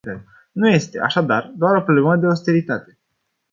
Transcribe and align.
Nu 0.51 0.67
este, 0.69 0.99
așadar, 0.99 1.53
doar 1.55 1.75
o 1.75 1.81
problemă 1.81 2.15
de 2.17 2.25
austeritate. 2.25 2.97